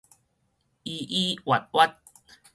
[0.03, 0.05] 依依
[1.45, 1.95] 曰曰